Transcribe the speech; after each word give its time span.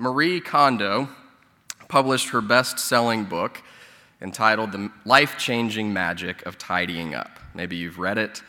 Marie 0.00 0.40
Kondo 0.40 1.10
published 1.86 2.30
her 2.30 2.40
best 2.40 2.78
selling 2.78 3.24
book 3.24 3.62
entitled 4.22 4.72
The 4.72 4.90
Life 5.04 5.36
Changing 5.36 5.92
Magic 5.92 6.44
of 6.46 6.56
Tidying 6.56 7.14
Up. 7.14 7.38
Maybe 7.54 7.76
you've 7.76 7.98
read 7.98 8.16
it. 8.16 8.42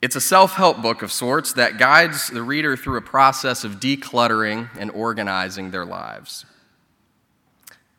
It's 0.00 0.14
a 0.14 0.20
self 0.20 0.54
help 0.54 0.80
book 0.80 1.02
of 1.02 1.10
sorts 1.10 1.54
that 1.54 1.76
guides 1.76 2.28
the 2.28 2.42
reader 2.42 2.76
through 2.76 2.98
a 2.98 3.02
process 3.02 3.64
of 3.64 3.80
decluttering 3.80 4.68
and 4.78 4.92
organizing 4.92 5.72
their 5.72 5.84
lives. 5.84 6.46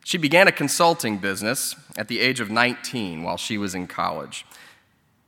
She 0.02 0.16
began 0.16 0.48
a 0.48 0.52
consulting 0.52 1.18
business 1.18 1.76
at 1.98 2.08
the 2.08 2.20
age 2.20 2.40
of 2.40 2.50
19 2.50 3.22
while 3.22 3.36
she 3.36 3.58
was 3.58 3.74
in 3.74 3.86
college, 3.86 4.46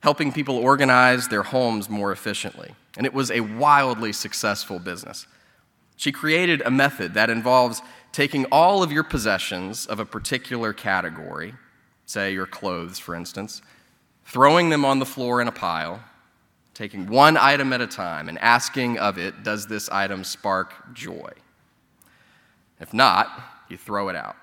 helping 0.01 0.33
people 0.33 0.57
organize 0.57 1.27
their 1.27 1.43
homes 1.43 1.91
more 1.91 2.11
efficiently. 2.11 2.73
And 2.97 3.05
it 3.05 3.13
was 3.13 3.29
a 3.29 3.41
wildly 3.41 4.13
successful 4.13 4.79
business. 4.79 5.27
She 5.95 6.11
created 6.11 6.61
a 6.61 6.71
method 6.71 7.13
that 7.13 7.29
involves 7.29 7.81
taking 8.11 8.45
all 8.51 8.83
of 8.83 8.91
your 8.91 9.03
possessions 9.03 9.85
of 9.85 9.99
a 9.99 10.05
particular 10.05 10.73
category, 10.73 11.53
say 12.05 12.33
your 12.33 12.45
clothes, 12.45 12.99
for 12.99 13.15
instance, 13.15 13.61
throwing 14.25 14.69
them 14.69 14.85
on 14.85 14.99
the 14.99 15.05
floor 15.05 15.41
in 15.41 15.47
a 15.47 15.51
pile, 15.51 16.03
taking 16.73 17.07
one 17.07 17.37
item 17.37 17.73
at 17.73 17.81
a 17.81 17.87
time, 17.87 18.29
and 18.29 18.39
asking 18.39 18.97
of 18.97 19.17
it, 19.17 19.43
does 19.43 19.67
this 19.67 19.89
item 19.89 20.23
spark 20.23 20.93
joy? 20.93 21.31
If 22.79 22.93
not, 22.93 23.29
you 23.69 23.77
throw 23.77 24.09
it 24.09 24.15
out. 24.15 24.35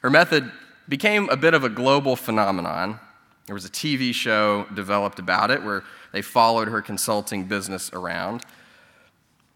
Her 0.00 0.10
method 0.10 0.50
became 0.88 1.28
a 1.30 1.36
bit 1.36 1.54
of 1.54 1.64
a 1.64 1.68
global 1.68 2.16
phenomenon. 2.16 3.00
There 3.46 3.54
was 3.54 3.64
a 3.64 3.70
TV 3.70 4.14
show 4.14 4.66
developed 4.74 5.18
about 5.18 5.50
it 5.50 5.62
where 5.62 5.84
they 6.12 6.22
followed 6.22 6.68
her 6.68 6.82
consulting 6.82 7.44
business 7.44 7.90
around 7.92 8.44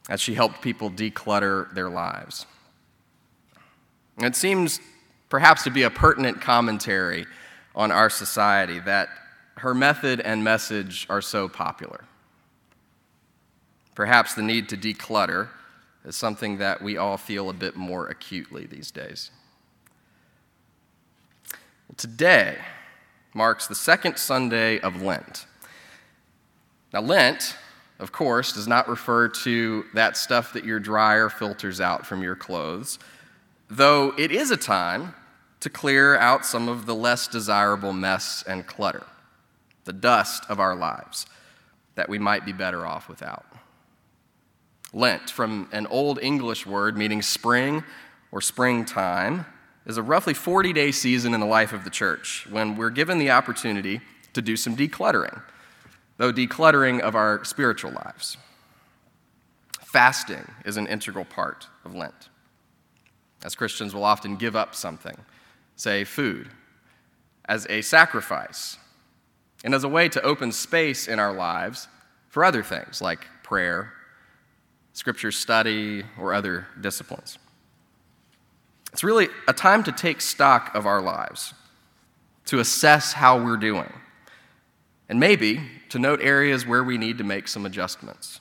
as 0.09 0.21
she 0.21 0.35
helped 0.35 0.63
people 0.63 0.91
declutter 0.91 1.73
their 1.75 1.91
lives. 1.91 2.47
It 4.19 4.37
seems 4.37 4.81
perhaps 5.29 5.65
to 5.65 5.71
be 5.71 5.83
a 5.83 5.91
pertinent 5.91 6.41
commentary 6.41 7.27
on 7.75 7.91
our 7.91 8.09
society 8.09 8.79
that 8.81 9.09
her 9.59 9.75
method 9.75 10.21
and 10.21 10.45
message 10.45 11.07
are 11.11 11.21
so 11.21 11.49
popular. 11.49 12.05
Perhaps 13.95 14.35
the 14.35 14.43
need 14.43 14.69
to 14.69 14.77
declutter 14.77 15.49
is 16.05 16.17
something 16.17 16.59
that 16.59 16.83
we 16.83 16.97
all 16.97 17.17
feel 17.17 17.51
a 17.51 17.55
bit 17.55 17.77
more 17.77 18.07
acutely 18.07 18.67
these 18.67 18.91
days. 18.91 19.31
Today 21.97 22.59
marks 23.35 23.67
the 23.67 23.75
second 23.75 24.19
Sunday 24.19 24.79
of 24.81 25.03
Lent. 25.03 25.47
Now, 26.93 27.01
Lent 27.01 27.57
of 27.99 28.13
course, 28.13 28.53
does 28.53 28.69
not 28.69 28.89
refer 28.89 29.29
to 29.29 29.85
that 29.95 30.17
stuff 30.17 30.53
that 30.53 30.65
your 30.65 30.79
dryer 30.79 31.29
filters 31.29 31.81
out 31.81 32.07
from 32.07 32.23
your 32.23 32.37
clothes, 32.37 32.99
though 33.71 34.13
it 34.19 34.31
is 34.31 34.51
a 34.51 34.57
time 34.57 35.15
to 35.61 35.71
clear 35.71 36.17
out 36.19 36.45
some 36.45 36.69
of 36.69 36.87
the 36.87 36.95
less 36.95 37.27
desirable 37.27 37.93
mess 37.93 38.45
and 38.47 38.67
clutter, 38.67 39.07
the 39.85 39.93
dust 39.93 40.45
of 40.49 40.61
our 40.61 40.77
lives 40.77 41.27
that 41.95 42.09
we 42.09 42.19
might 42.19 42.45
be 42.45 42.53
better 42.53 42.87
off 42.87 43.09
without. 43.09 43.47
Lent, 44.93 45.31
from 45.31 45.69
an 45.73 45.87
Old 45.87 46.19
English 46.21 46.67
word 46.67 46.97
meaning 46.97 47.23
spring 47.23 47.83
or 48.31 48.41
springtime, 48.41 49.47
is 49.87 49.97
a 49.97 50.03
roughly 50.03 50.35
40 50.35 50.73
day 50.75 50.93
season 50.93 51.33
in 51.33 51.41
the 51.41 51.47
life 51.47 51.73
of 51.73 51.85
the 51.85 51.91
church 51.91 52.47
when 52.51 52.77
we're 52.77 52.91
given 52.91 53.19
the 53.19 53.31
opportunity 53.31 54.01
to 54.35 54.43
do 54.43 54.57
some 54.57 54.77
decluttering 54.77 55.41
though 56.17 56.33
decluttering 56.33 57.01
of 57.01 57.15
our 57.15 57.45
spiritual 57.45 57.93
lives. 57.93 58.37
Fasting 59.83 60.51
is 60.65 60.77
an 60.77 60.87
integral 60.87 61.25
part 61.25 61.69
of 61.85 61.95
Lent. 61.95 62.29
As 63.45 63.55
Christians, 63.55 63.95
we'll 63.95 64.05
often 64.05 64.37
give 64.37 64.57
up 64.57 64.75
something, 64.75 65.17
say 65.77 66.05
food, 66.05 66.49
as 67.49 67.67
a 67.69 67.83
sacrifice 67.83 68.79
and 69.65 69.75
as 69.75 69.85
a 69.85 69.89
way 69.89 70.09
to 70.09 70.23
open 70.23 70.53
space 70.53 71.09
in 71.09 71.19
our 71.19 71.33
lives 71.33 71.89
for 72.29 72.45
other 72.45 72.63
things 72.63 73.01
like 73.01 73.27
prayer, 73.43 73.93
scripture 74.93 75.33
study, 75.33 76.03
or 76.19 76.35
other 76.35 76.67
disciplines. 76.81 77.39
It's 78.93 79.05
really 79.05 79.29
a 79.47 79.53
time 79.53 79.83
to 79.85 79.93
take 79.93 80.21
stock 80.21 80.75
of 80.75 80.87
our 80.87 81.03
lives, 81.03 81.55
to 82.47 82.61
assess 82.61 83.13
how 83.13 83.43
we're 83.43 83.57
doing, 83.57 83.93
and 85.09 85.21
maybe 85.21 85.61
to 85.91 85.99
note 85.99 86.21
areas 86.23 86.67
where 86.67 86.85
we 86.85 86.99
need 86.99 87.19
to 87.19 87.25
make 87.25 87.49
some 87.49 87.67
adjustments. 87.67 88.41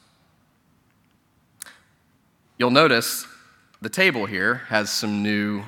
You'll 2.57 2.71
notice 2.71 3.27
the 3.81 3.89
table 3.89 4.25
here 4.25 4.55
has 4.69 4.89
some 4.89 5.21
new 5.21 5.63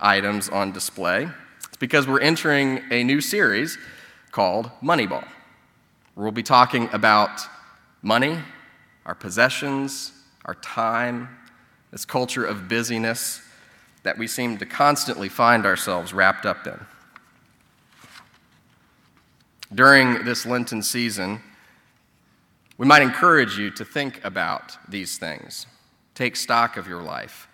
items 0.00 0.48
on 0.48 0.72
display. 0.72 1.28
It's 1.58 1.76
because 1.76 2.06
we're 2.06 2.20
entering 2.20 2.82
a 2.90 3.04
new 3.04 3.20
series 3.20 3.78
called 4.32 4.70
Moneyball. 4.82 5.26
Where 6.14 6.24
we'll 6.24 6.32
be 6.32 6.42
talking 6.42 6.88
about 6.92 7.42
money, 8.02 8.38
our 9.04 9.14
possessions, 9.14 10.12
our 10.46 10.54
time, 10.54 11.28
this 11.90 12.04
culture 12.04 12.44
of 12.44 12.68
busyness 12.68 13.42
that 14.02 14.16
we 14.16 14.26
seem 14.26 14.56
to 14.58 14.66
constantly 14.66 15.28
find 15.28 15.66
ourselves 15.66 16.14
wrapped 16.14 16.46
up 16.46 16.66
in. 16.66 16.78
During 19.74 20.24
this 20.24 20.46
Lenten 20.46 20.82
season, 20.82 21.40
we 22.78 22.86
might 22.86 23.02
encourage 23.02 23.58
you 23.58 23.70
to 23.72 23.84
think 23.84 24.22
about 24.24 24.78
these 24.88 25.18
things. 25.18 25.66
Take 26.14 26.36
stock 26.36 26.76
of 26.76 26.86
your 26.86 27.02
life. 27.02 27.48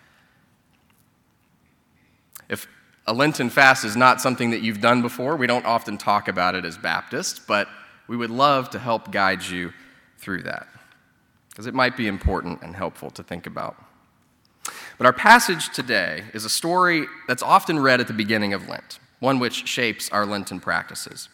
If 2.49 2.67
a 3.07 3.13
Lenten 3.13 3.49
fast 3.49 3.83
is 3.83 3.95
not 3.95 4.21
something 4.21 4.51
that 4.51 4.61
you've 4.61 4.81
done 4.81 5.01
before, 5.01 5.35
we 5.35 5.47
don't 5.47 5.65
often 5.65 5.97
talk 5.97 6.27
about 6.27 6.55
it 6.55 6.65
as 6.65 6.77
Baptists, 6.77 7.39
but 7.39 7.67
we 8.07 8.15
would 8.15 8.29
love 8.29 8.69
to 8.71 8.79
help 8.79 9.11
guide 9.11 9.43
you 9.43 9.73
through 10.17 10.43
that 10.43 10.67
because 11.49 11.67
it 11.67 11.73
might 11.73 11.95
be 11.95 12.07
important 12.07 12.61
and 12.61 12.75
helpful 12.75 13.09
to 13.11 13.23
think 13.23 13.45
about. 13.45 13.75
But 14.97 15.05
our 15.05 15.13
passage 15.13 15.69
today 15.69 16.23
is 16.33 16.45
a 16.45 16.49
story 16.49 17.07
that's 17.27 17.43
often 17.43 17.79
read 17.79 17.99
at 17.99 18.07
the 18.07 18.13
beginning 18.13 18.53
of 18.53 18.67
Lent, 18.67 18.99
one 19.19 19.39
which 19.39 19.67
shapes 19.67 20.09
our 20.09 20.25
Lenten 20.25 20.59
practices. 20.59 21.29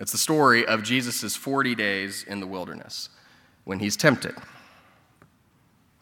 It's 0.00 0.12
the 0.12 0.18
story 0.18 0.66
of 0.66 0.82
Jesus' 0.82 1.36
40 1.36 1.74
days 1.74 2.24
in 2.26 2.40
the 2.40 2.46
wilderness 2.46 3.08
when 3.64 3.78
he's 3.78 3.96
tempted. 3.96 4.34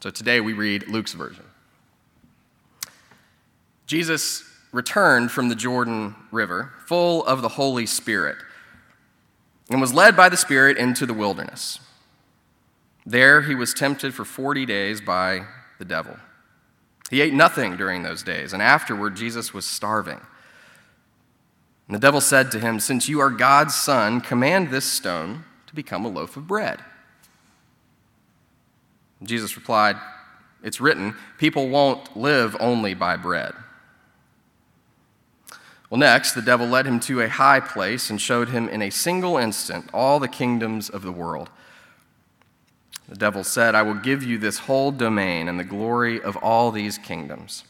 So 0.01 0.11
today 0.11 0.41
we 0.41 0.53
read 0.53 0.89
Luke's 0.89 1.13
version. 1.13 1.45
Jesus 3.87 4.45
returned 4.73 5.31
from 5.31 5.49
the 5.49 5.55
Jordan 5.55 6.17
River 6.33 6.73
full 6.87 7.25
of 7.25 7.43
the 7.43 7.51
Holy 7.51 7.87
Spirit 7.87 8.37
and 9.71 9.81
was 9.81 9.95
led 9.95 10.17
by 10.17 10.29
the 10.29 10.37
Spirit 10.37 10.77
into 10.77 11.07
the 11.07 11.15
wilderness. 11.15 11.79
There 13.07 13.43
he 13.43 13.55
was 13.55 13.73
tempted 13.73 14.15
for 14.15 14.25
40 14.25 14.67
days 14.67 15.01
by 15.01 15.47
the 15.79 15.85
devil. 15.85 16.17
He 17.11 17.21
ate 17.21 17.35
nothing 17.35 17.77
during 17.77 18.03
those 18.03 18.23
days, 18.23 18.53
and 18.53 18.63
afterward 18.63 19.15
Jesus 19.17 19.55
was 19.55 19.65
starving. 19.65 20.21
And 21.87 21.95
the 21.95 22.01
devil 22.01 22.21
said 22.21 22.51
to 22.53 22.61
him, 22.61 22.81
Since 22.81 23.09
you 23.09 23.21
are 23.21 23.31
God's 23.31 23.75
son, 23.75 24.21
command 24.21 24.71
this 24.71 24.85
stone 24.85 25.45
to 25.67 25.75
become 25.75 26.05
a 26.05 26.09
loaf 26.09 26.37
of 26.37 26.47
bread. 26.47 26.81
Jesus 29.23 29.57
replied, 29.57 29.97
It's 30.63 30.81
written, 30.81 31.15
people 31.39 31.69
won't 31.69 32.17
live 32.17 32.57
only 32.61 32.95
by 32.95 33.17
bread. 33.17 33.53
Well, 35.91 35.99
next, 35.99 36.33
the 36.33 36.43
devil 36.43 36.67
led 36.67 36.87
him 36.87 36.99
to 37.01 37.21
a 37.21 37.29
high 37.29 37.61
place 37.61 38.11
and 38.11 38.21
showed 38.21 38.49
him 38.49 38.69
in 38.69 38.83
a 38.83 38.91
single 38.91 39.37
instant 39.37 39.89
all 39.93 40.19
the 40.19 40.29
kingdoms 40.29 40.89
of 40.89 41.03
the 41.03 41.13
world. 41.13 41.51
The 43.09 43.17
devil 43.17 43.45
said, 43.45 43.75
I 43.75 43.83
will 43.83 43.95
give 43.95 44.23
you 44.23 44.39
this 44.39 44.59
whole 44.59 44.91
domain 44.91 45.47
and 45.47 45.61
the 45.61 45.65
glory 45.65 46.21
of 46.21 46.37
all 46.39 46.71
these 46.71 46.97
kingdoms. 46.97 47.65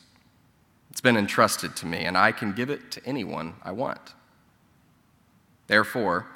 It's 0.94 1.00
been 1.00 1.16
entrusted 1.16 1.74
to 1.74 1.86
me, 1.86 2.04
and 2.04 2.16
I 2.16 2.30
can 2.30 2.52
give 2.52 2.70
it 2.70 2.92
to 2.92 3.04
anyone 3.04 3.54
I 3.64 3.72
want. 3.72 4.14
Therefore, 5.66 6.26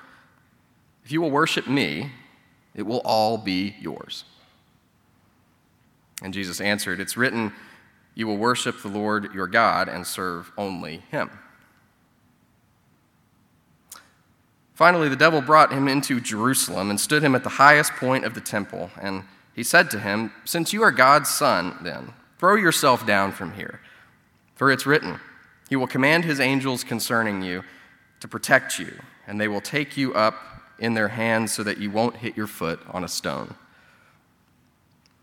if 1.05 1.12
you 1.12 1.20
will 1.20 1.31
worship 1.31 1.69
me, 1.69 2.10
it 2.75 2.82
will 2.82 3.00
all 3.05 3.38
be 3.38 3.76
yours. 3.81 4.25
And 6.25 6.34
Jesus 6.34 6.60
answered, 6.60 6.99
It's 6.99 7.16
written, 7.16 7.52
You 8.16 8.26
will 8.26 8.37
worship 8.37 8.82
the 8.82 8.88
Lord 8.88 9.32
your 9.32 9.46
God 9.46 9.88
and 9.88 10.05
serve 10.05 10.50
only 10.58 11.05
him. 11.12 11.31
Finally, 14.75 15.08
the 15.08 15.14
devil 15.14 15.40
brought 15.40 15.72
him 15.72 15.87
into 15.87 16.19
Jerusalem 16.19 16.90
and 16.90 17.00
stood 17.00 17.22
him 17.22 17.37
at 17.37 17.44
the 17.44 17.49
highest 17.49 17.93
point 17.93 18.25
of 18.25 18.34
the 18.34 18.40
temple. 18.40 18.90
And 19.00 19.22
he 19.55 19.62
said 19.62 19.88
to 19.93 20.00
him, 20.00 20.32
Since 20.44 20.72
you 20.72 20.82
are 20.82 20.90
God's 20.90 21.31
son, 21.31 21.76
then, 21.82 22.12
throw 22.40 22.56
yourself 22.56 23.06
down 23.06 23.31
from 23.31 23.52
here. 23.52 23.82
For 24.58 24.70
it's 24.70 24.84
written, 24.84 25.20
He 25.70 25.76
will 25.76 25.87
command 25.87 26.25
His 26.25 26.40
angels 26.40 26.84
concerning 26.84 27.40
you 27.40 27.64
to 28.20 28.28
protect 28.28 28.78
you, 28.78 28.99
and 29.26 29.40
they 29.40 29.49
will 29.49 29.62
take 29.62 29.96
you 29.96 30.12
up 30.12 30.34
in 30.78 30.94
their 30.94 31.08
hands 31.08 31.55
so 31.55 31.62
that 31.62 31.78
you 31.78 31.90
won't 31.90 32.16
hit 32.16 32.37
your 32.37 32.46
foot 32.46 32.81
on 32.90 33.05
a 33.05 33.08
stone. 33.08 33.55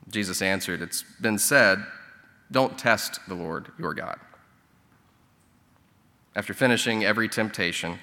Jesus 0.10 0.42
answered, 0.42 0.82
It's 0.82 1.04
been 1.22 1.38
said, 1.38 1.86
don't 2.52 2.78
test 2.78 3.20
the 3.28 3.34
Lord 3.34 3.72
your 3.78 3.94
God. 3.94 4.20
After 6.36 6.54
finishing 6.54 7.04
every 7.04 7.28
temptation, 7.28 8.00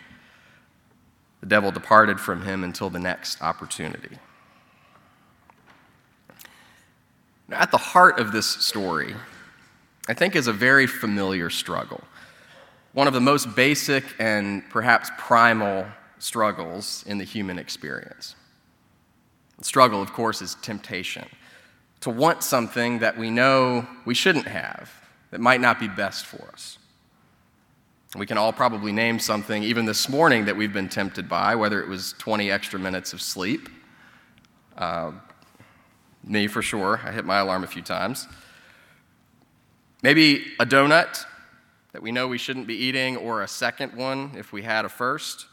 the 1.41 1.47
devil 1.47 1.71
departed 1.71 2.19
from 2.19 2.43
him 2.43 2.65
until 2.65 2.91
the 2.91 2.99
next 2.99 3.41
opportunity. 3.43 4.19
Now, 7.49 7.59
at 7.61 7.71
the 7.71 7.79
heart 7.79 8.19
of 8.19 8.33
this 8.33 8.47
story, 8.47 9.15
I 10.09 10.15
think, 10.15 10.35
is 10.35 10.47
a 10.47 10.53
very 10.53 10.87
familiar 10.87 11.49
struggle. 11.49 12.03
One 12.93 13.07
of 13.07 13.15
the 13.15 13.21
most 13.21 13.55
basic 13.55 14.05
and 14.19 14.69
perhaps 14.69 15.11
primal 15.17 15.87
struggles 16.19 17.05
in 17.07 17.19
the 17.19 17.25
human 17.25 17.59
experience. 17.59 18.35
The 19.59 19.65
struggle, 19.65 20.03
of 20.03 20.13
course, 20.13 20.43
is 20.43 20.57
temptation 20.57 21.27
to 22.03 22.11
want 22.11 22.43
something 22.43 22.99
that 22.99 23.17
we 23.17 23.31
know 23.31 23.87
we 24.05 24.15
shouldn't 24.15 24.49
have, 24.49 24.91
that 25.31 25.41
might 25.41 25.61
not 25.61 25.79
be 25.79 25.87
best 25.87 26.27
for 26.27 26.49
us. 26.53 26.79
We 28.17 28.27
can 28.27 28.37
all 28.37 28.53
probably 28.53 28.93
name 28.93 29.19
something, 29.21 29.63
even 29.63 29.87
this 29.87 30.09
morning, 30.09 30.45
that 30.45 30.57
we've 30.57 30.73
been 30.73 30.89
tempted 30.89 31.29
by, 31.29 31.55
whether 31.55 31.81
it 31.81 31.89
was 31.89 32.15
20 32.19 32.51
extra 32.51 32.79
minutes 32.79 33.13
of 33.13 33.23
sleep. 33.23 33.69
Uh, 34.77 35.13
me, 36.25 36.49
for 36.49 36.61
sure. 36.61 37.01
I 37.05 37.13
hit 37.13 37.25
my 37.25 37.39
alarm 37.39 37.63
a 37.65 37.69
few 37.69 37.83
times. 37.83 38.27
Maybe 40.03 40.45
a 40.59 40.67
donut 40.67 41.25
that 41.93 42.03
we 42.03 42.11
know 42.11 42.27
we 42.27 42.39
shouldn't 42.39 42.67
be 42.67 42.75
eating, 42.75 43.17
or 43.17 43.43
a 43.43 43.49
second 43.49 43.95
one 43.95 44.33
if 44.37 44.53
we 44.53 44.63
had 44.63 44.85
a 44.85 44.89
first. 44.89 45.47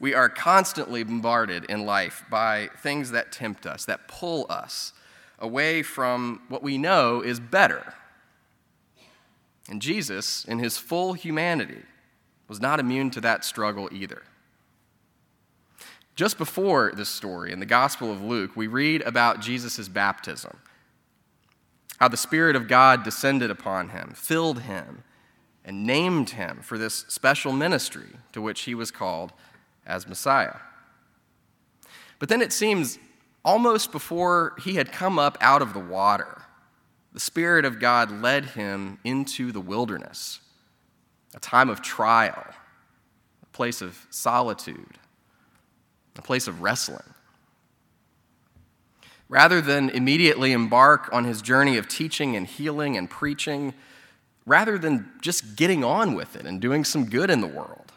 We 0.00 0.14
are 0.14 0.28
constantly 0.28 1.02
bombarded 1.02 1.64
in 1.64 1.84
life 1.84 2.24
by 2.30 2.70
things 2.78 3.10
that 3.10 3.32
tempt 3.32 3.66
us, 3.66 3.84
that 3.84 4.06
pull 4.08 4.46
us 4.48 4.92
away 5.40 5.82
from 5.82 6.40
what 6.48 6.62
we 6.62 6.78
know 6.78 7.20
is 7.20 7.40
better. 7.40 7.94
And 9.68 9.82
Jesus, 9.82 10.44
in 10.44 10.60
his 10.60 10.78
full 10.78 11.12
humanity, 11.12 11.82
was 12.46 12.60
not 12.60 12.80
immune 12.80 13.10
to 13.10 13.20
that 13.20 13.44
struggle 13.44 13.88
either. 13.92 14.22
Just 16.14 16.38
before 16.38 16.92
this 16.94 17.08
story 17.08 17.52
in 17.52 17.60
the 17.60 17.66
Gospel 17.66 18.10
of 18.10 18.22
Luke, 18.22 18.52
we 18.56 18.66
read 18.66 19.02
about 19.02 19.40
Jesus' 19.40 19.88
baptism, 19.88 20.56
how 21.98 22.08
the 22.08 22.16
Spirit 22.16 22.56
of 22.56 22.68
God 22.68 23.02
descended 23.02 23.50
upon 23.50 23.90
him, 23.90 24.12
filled 24.14 24.62
him, 24.62 25.02
and 25.64 25.84
named 25.84 26.30
him 26.30 26.60
for 26.62 26.78
this 26.78 27.04
special 27.08 27.52
ministry 27.52 28.16
to 28.32 28.40
which 28.40 28.62
he 28.62 28.74
was 28.74 28.90
called 28.90 29.32
as 29.86 30.08
Messiah. 30.08 30.56
But 32.18 32.28
then 32.28 32.40
it 32.40 32.52
seems 32.52 32.98
almost 33.44 33.92
before 33.92 34.54
he 34.62 34.74
had 34.74 34.92
come 34.92 35.18
up 35.18 35.36
out 35.40 35.62
of 35.62 35.72
the 35.72 35.80
water, 35.80 36.42
the 37.12 37.20
Spirit 37.20 37.64
of 37.64 37.80
God 37.80 38.10
led 38.10 38.44
him 38.46 38.98
into 39.04 39.50
the 39.52 39.60
wilderness, 39.60 40.40
a 41.34 41.40
time 41.40 41.68
of 41.68 41.82
trial, 41.82 42.44
a 43.42 43.46
place 43.46 43.82
of 43.82 44.06
solitude, 44.10 44.98
a 46.16 46.22
place 46.22 46.48
of 46.48 46.60
wrestling. 46.60 47.14
Rather 49.28 49.60
than 49.60 49.90
immediately 49.90 50.52
embark 50.52 51.08
on 51.12 51.24
his 51.24 51.42
journey 51.42 51.76
of 51.76 51.86
teaching 51.86 52.34
and 52.34 52.46
healing 52.46 52.96
and 52.96 53.10
preaching, 53.10 53.74
rather 54.46 54.78
than 54.78 55.10
just 55.20 55.56
getting 55.56 55.84
on 55.84 56.14
with 56.14 56.34
it 56.34 56.46
and 56.46 56.60
doing 56.60 56.84
some 56.84 57.04
good 57.04 57.28
in 57.28 57.40
the 57.40 57.46
world, 57.46 57.92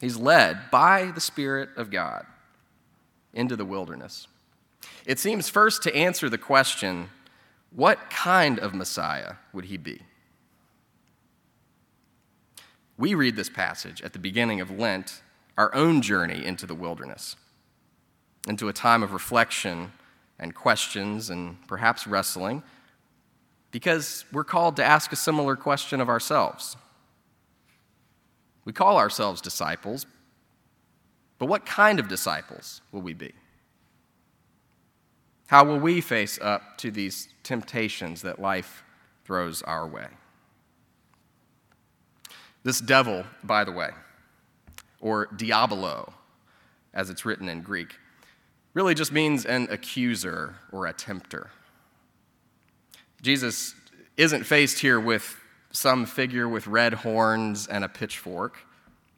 He's 0.00 0.16
led 0.16 0.70
by 0.70 1.10
the 1.10 1.20
Spirit 1.20 1.70
of 1.76 1.90
God 1.90 2.24
into 3.32 3.56
the 3.56 3.64
wilderness. 3.64 4.28
It 5.04 5.18
seems 5.18 5.48
first 5.48 5.82
to 5.82 5.94
answer 5.94 6.28
the 6.28 6.38
question 6.38 7.10
what 7.70 8.08
kind 8.08 8.58
of 8.58 8.74
Messiah 8.74 9.34
would 9.52 9.66
he 9.66 9.76
be? 9.76 10.00
We 12.96 13.14
read 13.14 13.36
this 13.36 13.50
passage 13.50 14.00
at 14.02 14.12
the 14.12 14.18
beginning 14.18 14.60
of 14.60 14.70
Lent, 14.70 15.20
our 15.56 15.74
own 15.74 16.00
journey 16.00 16.44
into 16.44 16.66
the 16.66 16.74
wilderness, 16.74 17.36
into 18.48 18.68
a 18.68 18.72
time 18.72 19.02
of 19.02 19.12
reflection 19.12 19.92
and 20.38 20.54
questions 20.54 21.30
and 21.30 21.56
perhaps 21.66 22.06
wrestling, 22.06 22.62
because 23.70 24.24
we're 24.32 24.44
called 24.44 24.76
to 24.76 24.84
ask 24.84 25.12
a 25.12 25.16
similar 25.16 25.56
question 25.56 26.00
of 26.00 26.08
ourselves. 26.08 26.76
We 28.64 28.72
call 28.72 28.98
ourselves 28.98 29.40
disciples, 29.40 30.06
but 31.38 31.46
what 31.46 31.64
kind 31.66 31.98
of 31.98 32.08
disciples 32.08 32.80
will 32.92 33.02
we 33.02 33.14
be? 33.14 33.32
How 35.48 35.64
will 35.64 35.78
we 35.78 36.00
face 36.00 36.38
up 36.42 36.76
to 36.78 36.90
these 36.90 37.28
temptations 37.42 38.22
that 38.22 38.38
life 38.38 38.84
throws 39.24 39.62
our 39.62 39.86
way? 39.86 40.08
This 42.64 42.80
devil, 42.80 43.24
by 43.42 43.64
the 43.64 43.72
way, 43.72 43.90
or 45.00 45.26
diabolo, 45.36 46.12
as 46.92 47.08
it's 47.08 47.24
written 47.24 47.48
in 47.48 47.62
Greek, 47.62 47.94
really 48.78 48.94
just 48.94 49.10
means 49.10 49.44
an 49.44 49.66
accuser 49.72 50.54
or 50.70 50.86
a 50.86 50.92
tempter. 50.92 51.50
Jesus 53.20 53.74
isn't 54.16 54.44
faced 54.44 54.78
here 54.78 55.00
with 55.00 55.36
some 55.72 56.06
figure 56.06 56.48
with 56.48 56.68
red 56.68 56.94
horns 56.94 57.66
and 57.66 57.82
a 57.82 57.88
pitchfork, 57.88 58.58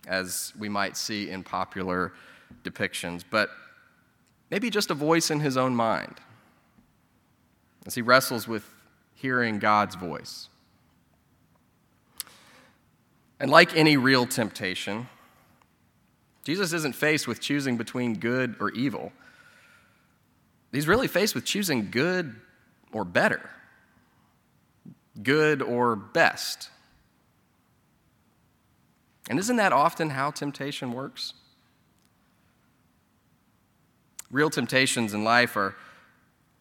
as 0.09 0.55
we 0.59 0.71
might 0.71 0.97
see 0.97 1.29
in 1.29 1.43
popular 1.43 2.11
depictions, 2.65 3.23
but 3.29 3.51
maybe 4.51 4.71
just 4.71 4.91
a 4.91 4.95
voice 4.95 5.31
in 5.31 5.41
his 5.41 5.59
own 5.59 5.75
mind 5.75 6.15
as 7.85 7.95
he 7.95 8.01
wrestles 8.01 8.49
with 8.49 8.65
hearing 9.15 9.59
God's 9.59 9.95
voice. 9.95 10.49
And 13.39 13.51
like 13.51 13.77
any 13.77 13.99
real 13.99 14.25
temptation, 14.25 15.07
Jesus 16.45 16.73
isn't 16.73 16.95
faced 16.95 17.29
with 17.29 17.41
choosing 17.41 17.77
between 17.77 18.15
good 18.15 18.57
or 18.59 18.71
evil. 18.71 19.13
He's 20.73 20.87
really 20.87 21.09
faced 21.09 21.35
with 21.35 21.45
choosing 21.45 21.91
good 21.91 22.37
or 22.93 23.05
better 23.05 23.51
good 25.23 25.63
or 25.63 25.97
best. 25.97 26.71
And 29.29 29.39
isn't 29.39 29.57
that 29.57 29.73
often 29.73 30.11
how 30.11 30.31
temptation 30.31 30.93
works? 30.93 31.35
Real 34.31 34.51
temptations 34.51 35.13
in 35.13 35.25
life 35.25 35.57
are 35.57 35.77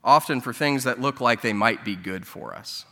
often 0.04 0.42
for 0.42 0.54
things 0.54 0.84
that 0.84 1.00
look 1.00 1.20
like 1.20 1.42
they 1.42 1.54
might 1.54 1.84
be 1.86 1.96
good 1.96 2.26
for 2.26 2.56
us. 2.56 2.86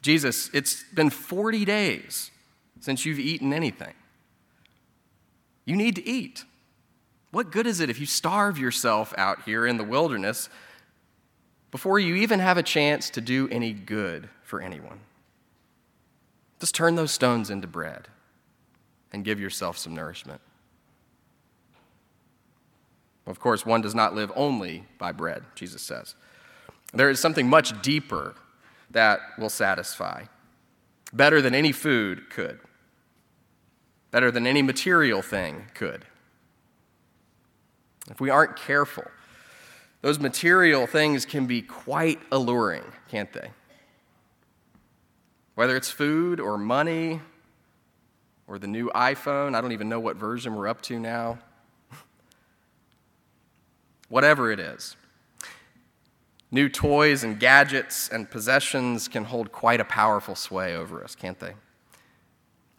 Jesus, 0.00 0.50
it's 0.52 0.84
been 0.94 1.10
40 1.10 1.64
days 1.64 2.30
since 2.80 3.06
you've 3.06 3.18
eaten 3.18 3.52
anything. 3.52 3.94
You 5.64 5.76
need 5.76 5.96
to 5.96 6.06
eat. 6.06 6.44
What 7.34 7.50
good 7.50 7.66
is 7.66 7.80
it 7.80 7.90
if 7.90 7.98
you 7.98 8.06
starve 8.06 8.60
yourself 8.60 9.12
out 9.18 9.42
here 9.42 9.66
in 9.66 9.76
the 9.76 9.82
wilderness 9.82 10.48
before 11.72 11.98
you 11.98 12.14
even 12.14 12.38
have 12.38 12.58
a 12.58 12.62
chance 12.62 13.10
to 13.10 13.20
do 13.20 13.48
any 13.50 13.72
good 13.72 14.28
for 14.44 14.60
anyone. 14.60 15.00
Just 16.60 16.76
turn 16.76 16.94
those 16.94 17.10
stones 17.10 17.50
into 17.50 17.66
bread 17.66 18.06
and 19.12 19.24
give 19.24 19.40
yourself 19.40 19.76
some 19.78 19.96
nourishment. 19.96 20.40
Of 23.26 23.40
course, 23.40 23.66
one 23.66 23.80
does 23.80 23.96
not 23.96 24.14
live 24.14 24.30
only 24.36 24.84
by 24.98 25.10
bread, 25.10 25.42
Jesus 25.56 25.82
says. 25.82 26.14
There 26.92 27.10
is 27.10 27.18
something 27.18 27.48
much 27.48 27.82
deeper 27.82 28.36
that 28.92 29.18
will 29.40 29.50
satisfy, 29.50 30.26
better 31.12 31.42
than 31.42 31.52
any 31.52 31.72
food 31.72 32.30
could, 32.30 32.60
better 34.12 34.30
than 34.30 34.46
any 34.46 34.62
material 34.62 35.20
thing 35.20 35.64
could. 35.74 36.04
If 38.10 38.20
we 38.20 38.30
aren't 38.30 38.56
careful, 38.56 39.04
those 40.02 40.18
material 40.18 40.86
things 40.86 41.24
can 41.24 41.46
be 41.46 41.62
quite 41.62 42.20
alluring, 42.30 42.84
can't 43.08 43.32
they? 43.32 43.50
Whether 45.54 45.76
it's 45.76 45.90
food 45.90 46.40
or 46.40 46.58
money 46.58 47.20
or 48.46 48.58
the 48.58 48.66
new 48.66 48.90
iPhone, 48.94 49.54
I 49.54 49.60
don't 49.60 49.72
even 49.72 49.88
know 49.88 50.00
what 50.00 50.16
version 50.16 50.54
we're 50.54 50.68
up 50.68 50.82
to 50.82 50.98
now. 50.98 51.38
whatever 54.08 54.50
it 54.50 54.60
is. 54.60 54.96
New 56.50 56.68
toys 56.68 57.24
and 57.24 57.40
gadgets 57.40 58.08
and 58.08 58.30
possessions 58.30 59.08
can 59.08 59.24
hold 59.24 59.50
quite 59.50 59.80
a 59.80 59.84
powerful 59.84 60.34
sway 60.34 60.76
over 60.76 61.02
us, 61.02 61.14
can't 61.14 61.40
they? 61.40 61.54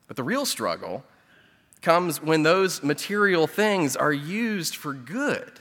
But 0.08 0.15
the 0.15 0.24
real 0.24 0.46
struggle 0.46 1.03
comes 1.86 2.20
when 2.20 2.42
those 2.42 2.82
material 2.82 3.46
things 3.46 3.96
are 3.96 4.12
used 4.12 4.75
for 4.75 4.92
good. 4.92 5.60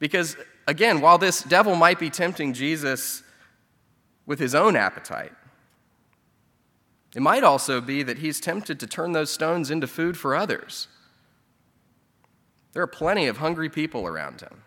Because, 0.00 0.36
again, 0.66 1.00
while 1.00 1.18
this 1.18 1.44
devil 1.44 1.76
might 1.76 2.00
be 2.00 2.10
tempting 2.10 2.52
Jesus 2.52 3.22
with 4.26 4.40
his 4.40 4.56
own 4.56 4.74
appetite, 4.74 5.32
it 7.14 7.22
might 7.22 7.44
also 7.44 7.80
be 7.80 8.02
that 8.02 8.18
he's 8.18 8.40
tempted 8.40 8.80
to 8.80 8.88
turn 8.88 9.12
those 9.12 9.30
stones 9.30 9.70
into 9.70 9.86
food 9.86 10.18
for 10.18 10.34
others. 10.34 10.88
There 12.72 12.82
are 12.82 12.88
plenty 12.88 13.28
of 13.28 13.36
hungry 13.36 13.68
people 13.68 14.04
around 14.04 14.40
him. 14.40 14.62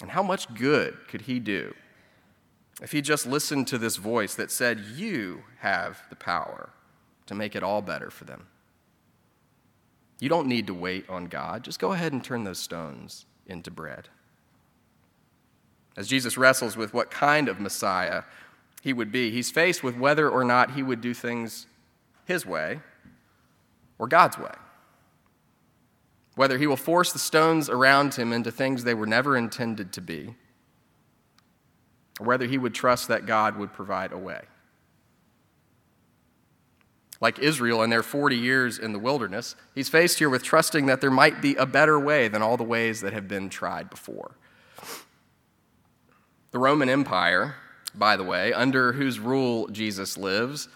And 0.00 0.10
how 0.10 0.22
much 0.22 0.54
good 0.54 0.96
could 1.08 1.22
he 1.22 1.40
do 1.40 1.74
if 2.80 2.92
he 2.92 3.02
just 3.02 3.26
listened 3.26 3.66
to 3.68 3.78
this 3.78 3.96
voice 3.96 4.34
that 4.34 4.50
said, 4.50 4.80
You 4.80 5.42
have 5.60 6.02
the 6.08 6.16
power 6.16 6.70
to 7.26 7.34
make 7.34 7.56
it 7.56 7.62
all 7.62 7.82
better 7.82 8.10
for 8.10 8.24
them? 8.24 8.46
You 10.18 10.28
don't 10.28 10.48
need 10.48 10.66
to 10.68 10.74
wait 10.74 11.08
on 11.08 11.26
God. 11.26 11.62
Just 11.62 11.78
go 11.78 11.92
ahead 11.92 12.12
and 12.12 12.24
turn 12.24 12.44
those 12.44 12.58
stones 12.58 13.26
into 13.46 13.70
bread. 13.70 14.08
As 15.96 16.08
Jesus 16.08 16.36
wrestles 16.36 16.76
with 16.76 16.94
what 16.94 17.10
kind 17.10 17.48
of 17.48 17.60
Messiah 17.60 18.22
he 18.82 18.92
would 18.92 19.10
be, 19.10 19.30
he's 19.30 19.50
faced 19.50 19.82
with 19.82 19.96
whether 19.96 20.28
or 20.28 20.44
not 20.44 20.72
he 20.72 20.82
would 20.82 21.00
do 21.00 21.14
things 21.14 21.66
his 22.24 22.46
way 22.46 22.80
or 23.98 24.06
God's 24.06 24.38
way 24.38 24.52
whether 26.36 26.58
he 26.58 26.66
will 26.66 26.76
force 26.76 27.12
the 27.12 27.18
stones 27.18 27.68
around 27.68 28.14
him 28.14 28.32
into 28.32 28.52
things 28.52 28.84
they 28.84 28.94
were 28.94 29.06
never 29.06 29.36
intended 29.36 29.92
to 29.94 30.00
be, 30.02 30.34
or 32.20 32.26
whether 32.26 32.46
he 32.46 32.58
would 32.58 32.74
trust 32.74 33.08
that 33.08 33.26
God 33.26 33.56
would 33.56 33.72
provide 33.72 34.12
a 34.12 34.18
way. 34.18 34.42
Like 37.20 37.38
Israel 37.38 37.82
in 37.82 37.90
their 37.90 38.02
40 38.02 38.36
years 38.36 38.78
in 38.78 38.92
the 38.92 38.98
wilderness, 38.98 39.56
he's 39.74 39.88
faced 39.88 40.18
here 40.18 40.28
with 40.28 40.42
trusting 40.42 40.86
that 40.86 41.00
there 41.00 41.10
might 41.10 41.40
be 41.40 41.54
a 41.56 41.66
better 41.66 41.98
way 41.98 42.28
than 42.28 42.42
all 42.42 42.56
the 42.56 42.64
ways 42.64 43.00
that 43.00 43.12
have 43.12 43.26
been 43.26 43.48
tried 43.48 43.88
before. 43.88 44.32
The 46.50 46.58
Roman 46.58 46.88
Empire, 46.88 47.56
by 47.94 48.16
the 48.16 48.24
way, 48.24 48.52
under 48.52 48.92
whose 48.92 49.18
rule 49.18 49.68
Jesus 49.68 50.16
lives, 50.16 50.68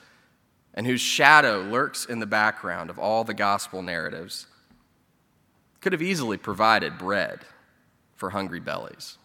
and 0.73 0.87
whose 0.87 1.00
shadow 1.00 1.62
lurks 1.62 2.06
in 2.06 2.20
the 2.20 2.26
background 2.26 2.90
of 2.90 2.99
all 2.99 3.25
the 3.25 3.35
gospel 3.35 3.82
narratives, 3.82 4.47
could 5.80 5.92
have 5.92 6.02
easily 6.02 6.37
provided 6.37 6.99
bread 6.99 7.40
for 8.14 8.30
hungry 8.30 8.61
bellies. 8.61 9.18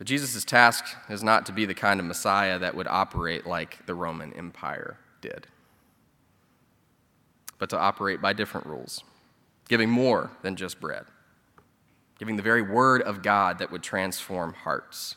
But 0.00 0.06
Jesus' 0.06 0.46
task 0.46 0.86
is 1.10 1.22
not 1.22 1.44
to 1.44 1.52
be 1.52 1.66
the 1.66 1.74
kind 1.74 2.00
of 2.00 2.06
Messiah 2.06 2.58
that 2.58 2.74
would 2.74 2.86
operate 2.86 3.46
like 3.46 3.84
the 3.84 3.94
Roman 3.94 4.32
Empire 4.32 4.96
did, 5.20 5.46
but 7.58 7.68
to 7.68 7.78
operate 7.78 8.22
by 8.22 8.32
different 8.32 8.66
rules, 8.66 9.04
giving 9.68 9.90
more 9.90 10.30
than 10.40 10.56
just 10.56 10.80
bread, 10.80 11.04
giving 12.18 12.36
the 12.36 12.42
very 12.42 12.62
word 12.62 13.02
of 13.02 13.20
God 13.20 13.58
that 13.58 13.70
would 13.70 13.82
transform 13.82 14.54
hearts. 14.54 15.16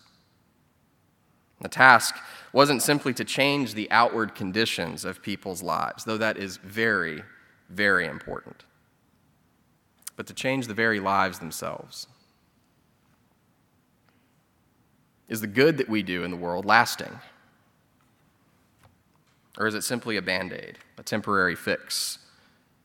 The 1.61 1.69
task 1.69 2.17
wasn't 2.51 2.81
simply 2.81 3.13
to 3.13 3.23
change 3.23 3.75
the 3.75 3.89
outward 3.89 4.35
conditions 4.35 5.05
of 5.05 5.21
people's 5.21 5.63
lives, 5.63 6.03
though 6.03 6.17
that 6.17 6.35
is 6.35 6.57
very, 6.57 7.23
very 7.69 8.05
important 8.05 8.65
but 10.15 10.27
to 10.27 10.33
change 10.33 10.67
the 10.67 10.73
very 10.73 10.99
lives 10.99 11.39
themselves. 11.39 12.07
Is 15.27 15.41
the 15.41 15.47
good 15.47 15.77
that 15.77 15.89
we 15.89 16.03
do 16.03 16.23
in 16.23 16.31
the 16.31 16.37
world 16.37 16.65
lasting? 16.65 17.19
Or 19.57 19.67
is 19.67 19.75
it 19.75 19.83
simply 19.83 20.17
a 20.17 20.21
band 20.21 20.51
aid, 20.51 20.79
a 20.97 21.03
temporary 21.03 21.55
fix, 21.55 22.19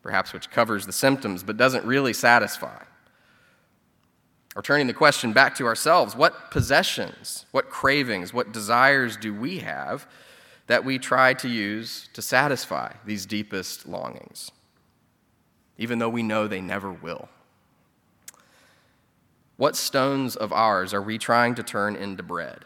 perhaps 0.03 0.33
which 0.33 0.51
covers 0.51 0.87
the 0.87 0.93
symptoms 0.93 1.43
but 1.43 1.57
doesn't 1.57 1.85
really 1.85 2.13
satisfy? 2.13 2.83
Or 4.55 4.63
turning 4.63 4.87
the 4.87 4.95
question 4.95 5.33
back 5.33 5.55
to 5.57 5.67
ourselves 5.67 6.17
what 6.17 6.51
possessions, 6.51 7.47
what 7.53 7.71
cravings, 7.71 8.33
what 8.33 8.53
desires 8.53 9.17
do 9.17 9.33
we 9.35 9.59
have 9.59 10.07
that 10.67 10.85
we 10.85 10.99
try 10.99 11.33
to 11.35 11.49
use 11.49 12.09
to 12.13 12.23
satisfy 12.23 12.93
these 13.05 13.25
deepest 13.25 13.89
longings? 13.89 14.51
even 15.79 16.01
though 16.01 16.09
we 16.09 16.23
know 16.23 16.47
they 16.47 16.61
never 16.61 16.93
will? 16.93 17.29
What 19.59 19.75
stones 19.75 20.37
of 20.37 20.53
ours 20.53 20.95
are 20.95 21.03
we 21.03 21.19
trying 21.19 21.57
to 21.57 21.65
turn 21.65 21.97
into 21.97 22.23
bread, 22.23 22.65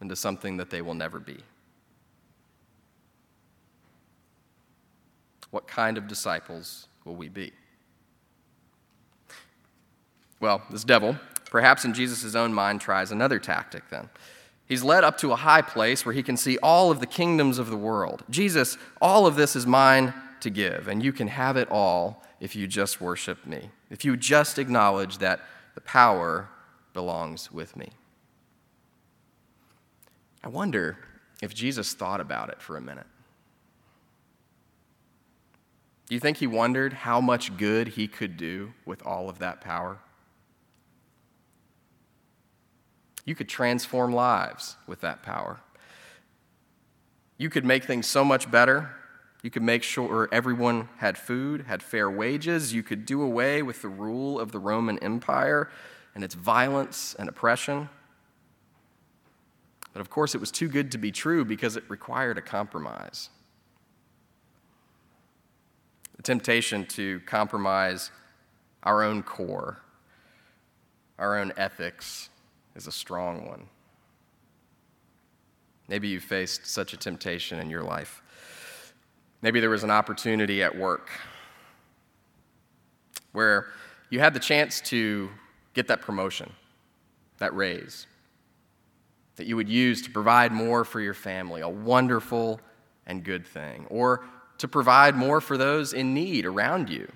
into 0.00 0.16
something 0.16 0.56
that 0.56 0.70
they 0.70 0.80
will 0.80 0.94
never 0.94 1.20
be? 1.20 1.36
What 5.50 5.68
kind 5.68 5.98
of 5.98 6.08
disciples 6.08 6.88
will 7.04 7.16
we 7.16 7.28
be? 7.28 7.52
Well, 10.40 10.62
this 10.70 10.84
devil, 10.84 11.16
perhaps 11.50 11.84
in 11.84 11.92
Jesus' 11.92 12.34
own 12.34 12.54
mind, 12.54 12.80
tries 12.80 13.12
another 13.12 13.38
tactic 13.38 13.90
then. 13.90 14.08
He's 14.66 14.82
led 14.82 15.04
up 15.04 15.18
to 15.18 15.32
a 15.32 15.36
high 15.36 15.60
place 15.60 16.06
where 16.06 16.14
he 16.14 16.22
can 16.22 16.38
see 16.38 16.56
all 16.62 16.90
of 16.90 17.00
the 17.00 17.06
kingdoms 17.06 17.58
of 17.58 17.68
the 17.68 17.76
world. 17.76 18.24
Jesus, 18.30 18.78
all 19.02 19.26
of 19.26 19.36
this 19.36 19.54
is 19.54 19.66
mine 19.66 20.14
to 20.40 20.48
give, 20.48 20.88
and 20.88 21.02
you 21.02 21.12
can 21.12 21.28
have 21.28 21.58
it 21.58 21.70
all 21.70 22.22
if 22.40 22.56
you 22.56 22.66
just 22.66 23.02
worship 23.02 23.44
me, 23.44 23.68
if 23.90 24.02
you 24.02 24.16
just 24.16 24.58
acknowledge 24.58 25.18
that 25.18 25.40
the 25.74 25.80
power 25.80 26.48
belongs 26.92 27.50
with 27.50 27.76
me. 27.76 27.90
I 30.44 30.48
wonder 30.48 30.98
if 31.40 31.54
Jesus 31.54 31.94
thought 31.94 32.20
about 32.20 32.50
it 32.50 32.60
for 32.60 32.76
a 32.76 32.80
minute. 32.80 33.06
Do 36.08 36.14
you 36.14 36.20
think 36.20 36.38
he 36.38 36.46
wondered 36.46 36.92
how 36.92 37.20
much 37.20 37.56
good 37.56 37.88
he 37.88 38.06
could 38.06 38.36
do 38.36 38.74
with 38.84 39.04
all 39.06 39.28
of 39.28 39.38
that 39.38 39.60
power? 39.60 39.98
You 43.24 43.34
could 43.34 43.48
transform 43.48 44.12
lives 44.12 44.76
with 44.86 45.00
that 45.00 45.22
power. 45.22 45.60
You 47.38 47.48
could 47.48 47.64
make 47.64 47.84
things 47.84 48.06
so 48.06 48.24
much 48.24 48.50
better 48.50 48.90
you 49.42 49.50
could 49.50 49.62
make 49.62 49.82
sure 49.82 50.28
everyone 50.30 50.88
had 50.98 51.18
food, 51.18 51.62
had 51.62 51.82
fair 51.82 52.08
wages. 52.08 52.72
You 52.72 52.84
could 52.84 53.04
do 53.04 53.22
away 53.22 53.60
with 53.62 53.82
the 53.82 53.88
rule 53.88 54.38
of 54.38 54.52
the 54.52 54.60
Roman 54.60 54.98
Empire 55.00 55.68
and 56.14 56.22
its 56.22 56.34
violence 56.34 57.16
and 57.18 57.28
oppression. 57.28 57.88
But 59.92 60.00
of 60.00 60.10
course, 60.10 60.34
it 60.36 60.38
was 60.38 60.52
too 60.52 60.68
good 60.68 60.92
to 60.92 60.98
be 60.98 61.10
true 61.10 61.44
because 61.44 61.76
it 61.76 61.84
required 61.88 62.38
a 62.38 62.42
compromise. 62.42 63.30
The 66.16 66.22
temptation 66.22 66.86
to 66.86 67.20
compromise 67.26 68.12
our 68.84 69.02
own 69.02 69.24
core, 69.24 69.82
our 71.18 71.36
own 71.36 71.52
ethics, 71.56 72.30
is 72.76 72.86
a 72.86 72.92
strong 72.92 73.46
one. 73.46 73.66
Maybe 75.88 76.06
you 76.08 76.20
faced 76.20 76.66
such 76.66 76.92
a 76.92 76.96
temptation 76.96 77.58
in 77.58 77.68
your 77.68 77.82
life. 77.82 78.22
Maybe 79.42 79.58
there 79.58 79.70
was 79.70 79.82
an 79.82 79.90
opportunity 79.90 80.62
at 80.62 80.76
work 80.76 81.10
where 83.32 83.66
you 84.08 84.20
had 84.20 84.34
the 84.34 84.40
chance 84.40 84.80
to 84.82 85.30
get 85.74 85.88
that 85.88 86.00
promotion, 86.00 86.52
that 87.38 87.54
raise, 87.54 88.06
that 89.36 89.46
you 89.46 89.56
would 89.56 89.68
use 89.68 90.02
to 90.02 90.10
provide 90.10 90.52
more 90.52 90.84
for 90.84 91.00
your 91.00 91.14
family, 91.14 91.60
a 91.60 91.68
wonderful 91.68 92.60
and 93.06 93.24
good 93.24 93.44
thing, 93.44 93.86
or 93.90 94.24
to 94.58 94.68
provide 94.68 95.16
more 95.16 95.40
for 95.40 95.58
those 95.58 95.92
in 95.92 96.14
need 96.14 96.46
around 96.46 96.88
you. 96.88 97.10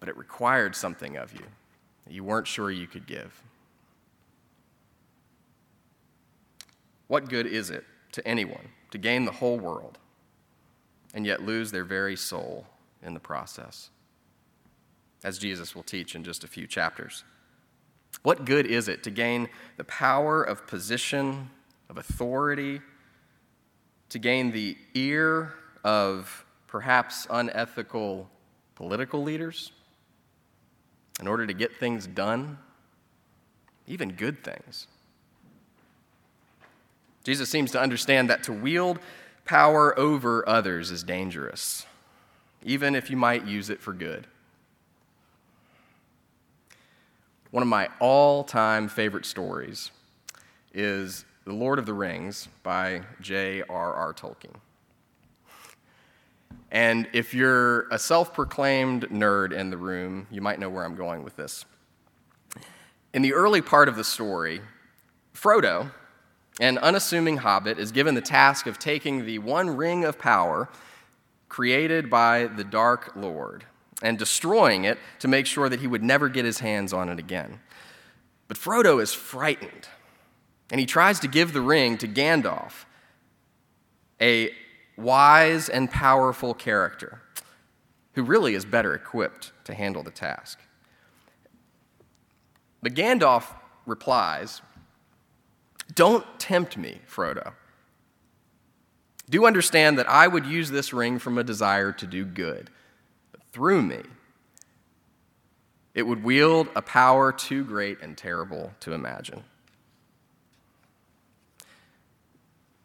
But 0.00 0.08
it 0.08 0.16
required 0.16 0.74
something 0.74 1.16
of 1.16 1.32
you 1.32 1.46
that 2.04 2.12
you 2.12 2.24
weren't 2.24 2.48
sure 2.48 2.70
you 2.70 2.88
could 2.88 3.06
give. 3.06 3.42
What 7.06 7.28
good 7.28 7.46
is 7.46 7.70
it 7.70 7.84
to 8.12 8.26
anyone 8.26 8.68
to 8.90 8.98
gain 8.98 9.24
the 9.24 9.30
whole 9.30 9.58
world 9.58 9.98
and 11.14 11.24
yet 11.24 11.42
lose 11.42 11.70
their 11.70 11.84
very 11.84 12.16
soul 12.16 12.66
in 13.02 13.14
the 13.14 13.20
process, 13.20 13.90
as 15.22 15.38
Jesus 15.38 15.74
will 15.74 15.84
teach 15.84 16.14
in 16.14 16.24
just 16.24 16.42
a 16.44 16.48
few 16.48 16.66
chapters. 16.66 17.24
What 18.22 18.44
good 18.44 18.66
is 18.66 18.88
it 18.88 19.02
to 19.04 19.10
gain 19.10 19.48
the 19.76 19.84
power 19.84 20.42
of 20.42 20.66
position, 20.66 21.50
of 21.88 21.98
authority, 21.98 22.80
to 24.08 24.18
gain 24.18 24.50
the 24.50 24.76
ear 24.94 25.54
of 25.84 26.44
perhaps 26.66 27.26
unethical 27.30 28.28
political 28.74 29.22
leaders 29.22 29.72
in 31.20 31.28
order 31.28 31.46
to 31.46 31.54
get 31.54 31.76
things 31.76 32.06
done, 32.06 32.58
even 33.86 34.12
good 34.12 34.42
things? 34.42 34.88
Jesus 37.22 37.48
seems 37.48 37.70
to 37.70 37.80
understand 37.80 38.28
that 38.30 38.42
to 38.44 38.52
wield 38.52 38.98
power 39.44 39.98
over 39.98 40.48
others 40.48 40.90
is 40.90 41.02
dangerous. 41.02 41.86
even 42.66 42.94
if 42.94 43.10
you 43.10 43.16
might 43.16 43.44
use 43.46 43.68
it 43.68 43.78
for 43.80 43.92
good. 43.92 44.26
One 47.50 47.62
of 47.62 47.68
my 47.68 47.88
all 48.00 48.42
time 48.42 48.88
favorite 48.88 49.26
stories 49.26 49.90
is 50.72 51.24
The 51.44 51.52
Lord 51.52 51.78
of 51.78 51.86
the 51.86 51.92
Rings 51.92 52.48
by 52.62 53.02
J.R.R. 53.20 54.14
Tolkien. 54.14 54.56
And 56.70 57.06
if 57.12 57.34
you're 57.34 57.86
a 57.90 57.98
self 57.98 58.34
proclaimed 58.34 59.10
nerd 59.10 59.52
in 59.52 59.70
the 59.70 59.76
room, 59.76 60.26
you 60.30 60.40
might 60.40 60.58
know 60.58 60.70
where 60.70 60.84
I'm 60.84 60.96
going 60.96 61.22
with 61.22 61.36
this. 61.36 61.64
In 63.12 63.22
the 63.22 63.34
early 63.34 63.60
part 63.60 63.88
of 63.88 63.94
the 63.94 64.02
story, 64.04 64.60
Frodo, 65.34 65.92
an 66.60 66.78
unassuming 66.78 67.38
hobbit, 67.38 67.78
is 67.78 67.92
given 67.92 68.14
the 68.14 68.20
task 68.20 68.66
of 68.66 68.78
taking 68.78 69.26
the 69.26 69.38
one 69.38 69.76
ring 69.76 70.04
of 70.04 70.18
power 70.18 70.68
created 71.48 72.10
by 72.10 72.46
the 72.46 72.64
Dark 72.64 73.12
Lord 73.14 73.64
and 74.02 74.18
destroying 74.18 74.84
it 74.84 74.98
to 75.20 75.28
make 75.28 75.46
sure 75.46 75.68
that 75.68 75.80
he 75.80 75.86
would 75.86 76.02
never 76.02 76.28
get 76.28 76.44
his 76.44 76.58
hands 76.58 76.92
on 76.92 77.08
it 77.08 77.18
again. 77.18 77.60
But 78.48 78.58
Frodo 78.58 79.00
is 79.00 79.14
frightened, 79.14 79.88
and 80.70 80.78
he 80.78 80.86
tries 80.86 81.20
to 81.20 81.28
give 81.28 81.52
the 81.52 81.60
ring 81.60 81.96
to 81.98 82.08
Gandalf, 82.08 82.84
a 84.20 84.50
wise 84.96 85.68
and 85.68 85.90
powerful 85.90 86.54
character 86.54 87.22
who 88.14 88.22
really 88.22 88.54
is 88.54 88.64
better 88.64 88.94
equipped 88.94 89.52
to 89.64 89.74
handle 89.74 90.02
the 90.02 90.10
task. 90.10 90.60
But 92.82 92.94
Gandalf 92.94 93.46
replies, 93.86 94.60
Don't 95.94 96.24
tempt 96.38 96.76
me, 96.76 97.00
Frodo. 97.08 97.52
Do 99.28 99.46
understand 99.46 99.98
that 99.98 100.08
I 100.08 100.26
would 100.26 100.44
use 100.44 100.70
this 100.70 100.92
ring 100.92 101.18
from 101.18 101.38
a 101.38 101.44
desire 101.44 101.92
to 101.92 102.06
do 102.06 102.24
good. 102.24 102.70
But 103.32 103.42
through 103.52 103.82
me, 103.82 104.02
it 105.94 106.02
would 106.02 106.24
wield 106.24 106.68
a 106.74 106.82
power 106.82 107.32
too 107.32 107.64
great 107.64 108.00
and 108.02 108.18
terrible 108.18 108.72
to 108.80 108.92
imagine. 108.92 109.44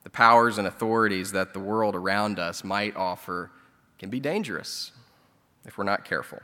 The 0.04 0.10
powers 0.10 0.58
and 0.58 0.68
authorities 0.68 1.32
that 1.34 1.54
the 1.54 1.60
world 1.60 1.96
around 1.96 2.40
us 2.40 2.64
might 2.64 2.96
offer 2.96 3.52
can 3.98 4.10
be 4.10 4.20
dangerous 4.20 4.92
if 5.66 5.78
we're 5.78 5.84
not 5.84 6.06
careful. 6.06 6.40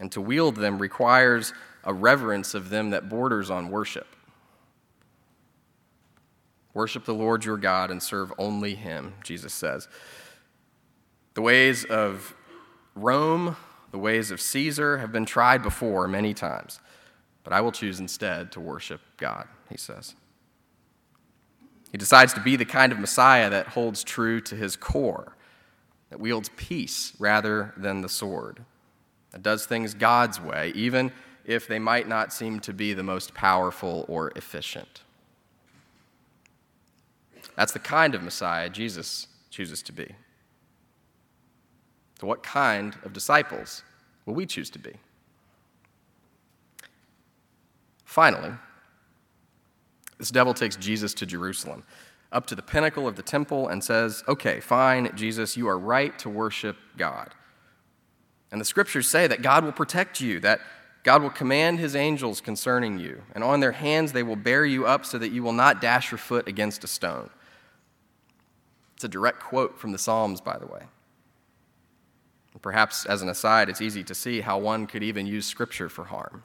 And 0.00 0.12
to 0.12 0.20
wield 0.20 0.56
them 0.56 0.78
requires 0.78 1.52
a 1.82 1.92
reverence 1.92 2.54
of 2.54 2.70
them 2.70 2.90
that 2.90 3.08
borders 3.08 3.50
on 3.50 3.70
worship. 3.70 4.06
Worship 6.78 7.04
the 7.04 7.12
Lord 7.12 7.44
your 7.44 7.56
God 7.56 7.90
and 7.90 8.00
serve 8.00 8.32
only 8.38 8.76
him, 8.76 9.14
Jesus 9.24 9.52
says. 9.52 9.88
The 11.34 11.42
ways 11.42 11.84
of 11.84 12.36
Rome, 12.94 13.56
the 13.90 13.98
ways 13.98 14.30
of 14.30 14.40
Caesar 14.40 14.98
have 14.98 15.10
been 15.10 15.26
tried 15.26 15.60
before 15.60 16.06
many 16.06 16.34
times, 16.34 16.78
but 17.42 17.52
I 17.52 17.62
will 17.62 17.72
choose 17.72 17.98
instead 17.98 18.52
to 18.52 18.60
worship 18.60 19.00
God, 19.16 19.48
he 19.68 19.76
says. 19.76 20.14
He 21.90 21.98
decides 21.98 22.32
to 22.34 22.40
be 22.40 22.54
the 22.54 22.64
kind 22.64 22.92
of 22.92 23.00
Messiah 23.00 23.50
that 23.50 23.66
holds 23.66 24.04
true 24.04 24.40
to 24.42 24.54
his 24.54 24.76
core, 24.76 25.34
that 26.10 26.20
wields 26.20 26.48
peace 26.54 27.12
rather 27.18 27.74
than 27.76 28.02
the 28.02 28.08
sword, 28.08 28.60
that 29.32 29.42
does 29.42 29.66
things 29.66 29.94
God's 29.94 30.40
way, 30.40 30.70
even 30.76 31.10
if 31.44 31.66
they 31.66 31.80
might 31.80 32.06
not 32.06 32.32
seem 32.32 32.60
to 32.60 32.72
be 32.72 32.92
the 32.92 33.02
most 33.02 33.34
powerful 33.34 34.04
or 34.06 34.30
efficient. 34.36 35.02
That's 37.58 37.72
the 37.72 37.80
kind 37.80 38.14
of 38.14 38.22
Messiah 38.22 38.70
Jesus 38.70 39.26
chooses 39.50 39.82
to 39.82 39.92
be. 39.92 40.14
So, 42.20 42.28
what 42.28 42.44
kind 42.44 42.96
of 43.02 43.12
disciples 43.12 43.82
will 44.26 44.34
we 44.34 44.46
choose 44.46 44.70
to 44.70 44.78
be? 44.78 44.92
Finally, 48.04 48.52
this 50.18 50.30
devil 50.30 50.54
takes 50.54 50.76
Jesus 50.76 51.12
to 51.14 51.26
Jerusalem, 51.26 51.82
up 52.30 52.46
to 52.46 52.54
the 52.54 52.62
pinnacle 52.62 53.08
of 53.08 53.16
the 53.16 53.24
temple, 53.24 53.66
and 53.66 53.82
says, 53.82 54.22
Okay, 54.28 54.60
fine, 54.60 55.10
Jesus, 55.16 55.56
you 55.56 55.66
are 55.66 55.78
right 55.80 56.16
to 56.20 56.30
worship 56.30 56.76
God. 56.96 57.34
And 58.52 58.60
the 58.60 58.64
scriptures 58.64 59.08
say 59.08 59.26
that 59.26 59.42
God 59.42 59.64
will 59.64 59.72
protect 59.72 60.20
you, 60.20 60.38
that 60.40 60.60
God 61.02 61.22
will 61.22 61.30
command 61.30 61.80
his 61.80 61.96
angels 61.96 62.40
concerning 62.40 63.00
you, 63.00 63.22
and 63.34 63.42
on 63.42 63.58
their 63.58 63.72
hands 63.72 64.12
they 64.12 64.22
will 64.22 64.36
bear 64.36 64.64
you 64.64 64.86
up 64.86 65.04
so 65.04 65.18
that 65.18 65.32
you 65.32 65.42
will 65.42 65.52
not 65.52 65.80
dash 65.80 66.12
your 66.12 66.18
foot 66.18 66.46
against 66.46 66.84
a 66.84 66.86
stone. 66.86 67.30
It's 68.98 69.04
a 69.04 69.08
direct 69.08 69.38
quote 69.38 69.78
from 69.78 69.92
the 69.92 69.98
Psalms, 69.98 70.40
by 70.40 70.58
the 70.58 70.66
way. 70.66 70.82
Perhaps, 72.60 73.06
as 73.06 73.22
an 73.22 73.28
aside, 73.28 73.68
it's 73.68 73.80
easy 73.80 74.02
to 74.02 74.12
see 74.12 74.40
how 74.40 74.58
one 74.58 74.88
could 74.88 75.04
even 75.04 75.24
use 75.24 75.46
Scripture 75.46 75.88
for 75.88 76.02
harm. 76.02 76.42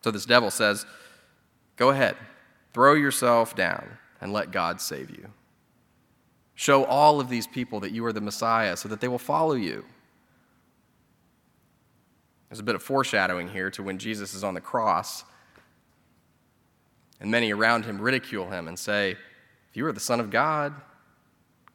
So 0.00 0.10
this 0.10 0.26
devil 0.26 0.50
says, 0.50 0.84
Go 1.76 1.90
ahead, 1.90 2.16
throw 2.74 2.94
yourself 2.94 3.54
down 3.54 3.98
and 4.20 4.32
let 4.32 4.50
God 4.50 4.80
save 4.80 5.10
you. 5.10 5.28
Show 6.56 6.86
all 6.86 7.20
of 7.20 7.28
these 7.28 7.46
people 7.46 7.78
that 7.78 7.92
you 7.92 8.04
are 8.04 8.12
the 8.12 8.20
Messiah 8.20 8.76
so 8.76 8.88
that 8.88 9.00
they 9.00 9.06
will 9.06 9.18
follow 9.18 9.54
you. 9.54 9.84
There's 12.48 12.58
a 12.58 12.64
bit 12.64 12.74
of 12.74 12.82
foreshadowing 12.82 13.46
here 13.46 13.70
to 13.70 13.84
when 13.84 13.96
Jesus 13.96 14.34
is 14.34 14.42
on 14.42 14.54
the 14.54 14.60
cross, 14.60 15.22
and 17.20 17.30
many 17.30 17.52
around 17.52 17.84
him 17.84 18.02
ridicule 18.02 18.50
him 18.50 18.66
and 18.66 18.76
say, 18.76 19.16
If 19.72 19.78
you 19.78 19.86
are 19.86 19.92
the 19.92 20.00
Son 20.00 20.20
of 20.20 20.28
God, 20.28 20.74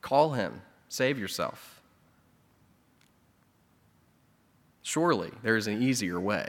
call 0.01 0.33
him, 0.33 0.62
save 0.88 1.17
yourself. 1.17 1.81
Surely 4.83 5.31
there 5.41 5.57
is 5.57 5.65
an 5.65 5.81
easier 5.81 6.19
way. 6.19 6.47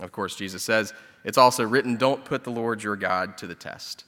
Of 0.00 0.12
course, 0.12 0.36
Jesus 0.36 0.62
says, 0.62 0.94
it's 1.24 1.36
also 1.36 1.66
written, 1.66 1.96
don't 1.96 2.24
put 2.24 2.44
the 2.44 2.52
Lord 2.52 2.84
your 2.84 2.94
God 2.94 3.36
to 3.38 3.48
the 3.48 3.56
test. 3.56 4.04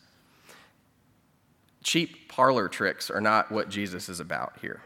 Cheap 1.82 2.28
parlor 2.28 2.68
tricks 2.68 3.10
are 3.10 3.20
not 3.20 3.50
what 3.50 3.68
Jesus 3.68 4.08
is 4.08 4.20
about 4.20 4.52
here. 4.62 4.82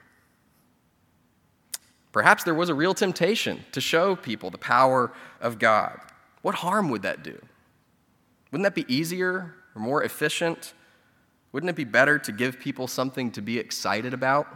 Perhaps 2.10 2.44
there 2.44 2.54
was 2.54 2.70
a 2.70 2.74
real 2.74 2.94
temptation 2.94 3.66
to 3.72 3.82
show 3.82 4.16
people 4.16 4.48
the 4.48 4.56
power 4.56 5.12
of 5.42 5.58
God. 5.58 6.00
What 6.40 6.54
harm 6.54 6.88
would 6.88 7.02
that 7.02 7.22
do? 7.22 7.38
Wouldn't 8.50 8.64
that 8.64 8.74
be 8.74 8.90
easier 8.92 9.54
or 9.76 9.80
more 9.80 10.02
efficient? 10.02 10.72
Wouldn't 11.52 11.70
it 11.70 11.76
be 11.76 11.84
better 11.84 12.18
to 12.18 12.32
give 12.32 12.58
people 12.58 12.88
something 12.88 13.30
to 13.32 13.42
be 13.42 13.58
excited 13.58 14.12
about? 14.14 14.48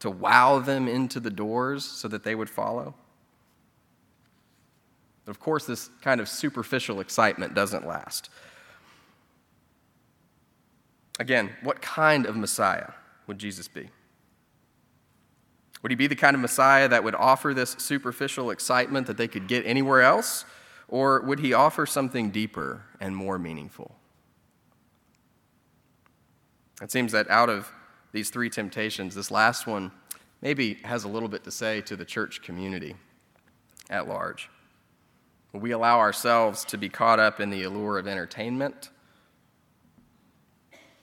To 0.00 0.10
wow 0.10 0.60
them 0.60 0.88
into 0.88 1.20
the 1.20 1.30
doors 1.30 1.84
so 1.84 2.08
that 2.08 2.22
they 2.22 2.34
would 2.34 2.48
follow? 2.48 2.94
But 5.24 5.32
of 5.32 5.40
course, 5.40 5.66
this 5.66 5.90
kind 6.00 6.20
of 6.20 6.28
superficial 6.28 7.00
excitement 7.00 7.54
doesn't 7.54 7.86
last. 7.86 8.30
Again, 11.18 11.50
what 11.62 11.82
kind 11.82 12.26
of 12.26 12.36
Messiah 12.36 12.92
would 13.26 13.38
Jesus 13.38 13.66
be? 13.66 13.90
Would 15.82 15.90
he 15.90 15.96
be 15.96 16.06
the 16.06 16.16
kind 16.16 16.34
of 16.34 16.40
Messiah 16.40 16.88
that 16.88 17.02
would 17.02 17.14
offer 17.14 17.54
this 17.54 17.74
superficial 17.78 18.50
excitement 18.50 19.06
that 19.08 19.16
they 19.16 19.28
could 19.28 19.48
get 19.48 19.66
anywhere 19.66 20.02
else? 20.02 20.44
Or 20.88 21.20
would 21.20 21.40
he 21.40 21.52
offer 21.52 21.86
something 21.86 22.30
deeper 22.30 22.84
and 23.00 23.16
more 23.16 23.38
meaningful? 23.38 23.96
It 26.80 26.90
seems 26.90 27.12
that 27.12 27.28
out 27.30 27.48
of 27.48 27.72
these 28.12 28.30
three 28.30 28.50
temptations, 28.50 29.14
this 29.14 29.30
last 29.30 29.66
one 29.66 29.90
maybe 30.42 30.74
has 30.84 31.04
a 31.04 31.08
little 31.08 31.28
bit 31.28 31.44
to 31.44 31.50
say 31.50 31.80
to 31.82 31.96
the 31.96 32.04
church 32.04 32.42
community 32.42 32.94
at 33.90 34.06
large. 34.06 34.48
Will 35.52 35.60
we 35.60 35.70
allow 35.70 35.98
ourselves 35.98 36.64
to 36.66 36.76
be 36.76 36.88
caught 36.88 37.18
up 37.18 37.40
in 37.40 37.50
the 37.50 37.62
allure 37.62 37.98
of 37.98 38.06
entertainment? 38.06 38.90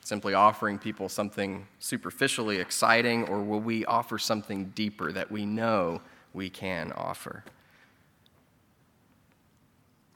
Simply 0.04 0.34
offering 0.34 0.78
people 0.78 1.10
something 1.10 1.66
superficially 1.80 2.58
exciting, 2.58 3.28
or 3.30 3.42
will 3.42 3.62
we 3.62 3.86
offer 3.86 4.20
something 4.20 4.66
deeper 4.76 5.12
that 5.12 5.32
we 5.32 5.46
know 5.46 6.02
we 6.34 6.50
can 6.50 6.92
offer? 6.92 7.44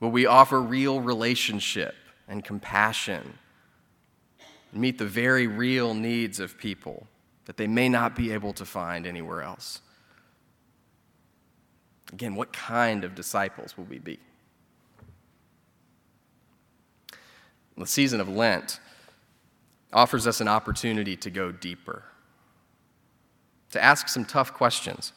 Will 0.00 0.10
we 0.10 0.26
offer 0.26 0.60
real 0.60 1.00
relationship 1.00 1.94
and 2.28 2.44
compassion? 2.44 3.38
And 4.72 4.80
meet 4.80 4.98
the 4.98 5.06
very 5.06 5.46
real 5.46 5.94
needs 5.94 6.40
of 6.40 6.58
people 6.58 7.06
that 7.46 7.56
they 7.56 7.66
may 7.66 7.88
not 7.88 8.14
be 8.14 8.32
able 8.32 8.52
to 8.52 8.64
find 8.64 9.06
anywhere 9.06 9.42
else? 9.42 9.80
Again, 12.12 12.34
what 12.34 12.52
kind 12.52 13.04
of 13.04 13.14
disciples 13.14 13.76
will 13.76 13.84
we 13.84 13.98
be? 13.98 14.18
The 17.76 17.86
season 17.86 18.20
of 18.20 18.28
Lent 18.28 18.80
offers 19.92 20.26
us 20.26 20.40
an 20.40 20.48
opportunity 20.48 21.16
to 21.16 21.30
go 21.30 21.52
deeper, 21.52 22.04
to 23.70 23.82
ask 23.82 24.08
some 24.08 24.24
tough 24.24 24.52
questions. 24.52 25.12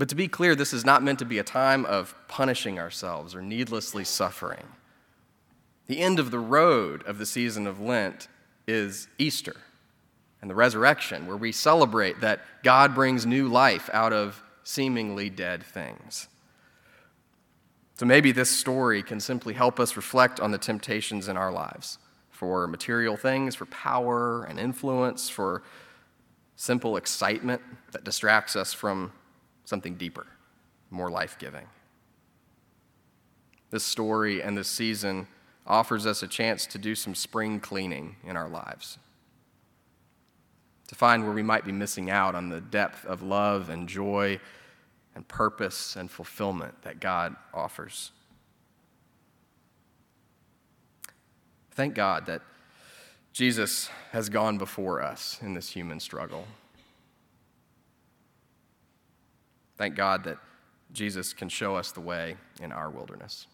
But 0.00 0.08
to 0.08 0.14
be 0.14 0.28
clear, 0.28 0.54
this 0.54 0.72
is 0.72 0.82
not 0.82 1.02
meant 1.02 1.18
to 1.18 1.26
be 1.26 1.38
a 1.38 1.44
time 1.44 1.84
of 1.84 2.14
punishing 2.26 2.78
ourselves 2.78 3.34
or 3.34 3.42
needlessly 3.42 4.02
suffering. 4.02 4.64
The 5.88 6.00
end 6.00 6.18
of 6.18 6.30
the 6.30 6.38
road 6.38 7.02
of 7.06 7.18
the 7.18 7.26
season 7.26 7.66
of 7.66 7.82
Lent 7.82 8.26
is 8.66 9.08
Easter, 9.18 9.56
and 10.40 10.50
the 10.50 10.54
resurrection, 10.54 11.26
where 11.26 11.36
we 11.36 11.52
celebrate 11.52 12.22
that 12.22 12.40
God 12.62 12.94
brings 12.94 13.26
new 13.26 13.46
life 13.46 13.90
out 13.92 14.14
of 14.14 14.42
seemingly 14.64 15.28
dead 15.28 15.62
things. 15.62 16.28
So 17.98 18.06
maybe 18.06 18.32
this 18.32 18.48
story 18.48 19.02
can 19.02 19.20
simply 19.20 19.52
help 19.52 19.78
us 19.78 19.96
reflect 19.96 20.40
on 20.40 20.50
the 20.50 20.56
temptations 20.56 21.28
in 21.28 21.36
our 21.36 21.52
lives 21.52 21.98
for 22.30 22.66
material 22.66 23.18
things, 23.18 23.54
for 23.54 23.66
power 23.66 24.44
and 24.44 24.58
influence, 24.58 25.28
for 25.28 25.62
simple 26.56 26.96
excitement 26.96 27.60
that 27.92 28.02
distracts 28.04 28.56
us 28.56 28.72
from 28.72 29.12
something 29.70 29.94
deeper, 29.94 30.26
more 30.90 31.08
life 31.08 31.38
giving. 31.38 31.64
This 33.70 33.84
story 33.84 34.42
and 34.42 34.58
this 34.58 34.66
season 34.66 35.28
offers 35.64 36.06
us 36.06 36.24
a 36.24 36.26
chance 36.26 36.66
to 36.66 36.76
do 36.76 36.96
some 36.96 37.14
spring 37.14 37.60
cleaning 37.60 38.16
in 38.26 38.36
our 38.36 38.48
lives, 38.48 38.98
to 40.88 40.96
find 40.96 41.22
where 41.22 41.32
we 41.32 41.44
might 41.44 41.64
be 41.64 41.70
missing 41.70 42.10
out 42.10 42.34
on 42.34 42.48
the 42.48 42.60
depth 42.60 43.06
of 43.06 43.22
love 43.22 43.70
and 43.70 43.88
joy 43.88 44.40
and 45.14 45.26
purpose 45.28 45.94
and 45.94 46.10
fulfillment 46.10 46.74
that 46.82 46.98
God 46.98 47.36
offers. 47.54 48.10
Thank 51.70 51.94
God 51.94 52.26
that 52.26 52.42
Jesus 53.32 53.88
has 54.10 54.28
gone 54.28 54.58
before 54.58 55.00
us 55.00 55.38
in 55.40 55.54
this 55.54 55.70
human 55.70 56.00
struggle. 56.00 56.48
Thank 59.80 59.94
God 59.94 60.24
that 60.24 60.36
Jesus 60.92 61.32
can 61.32 61.48
show 61.48 61.74
us 61.74 61.90
the 61.90 62.02
way 62.02 62.36
in 62.60 62.70
our 62.70 62.90
wilderness. 62.90 63.46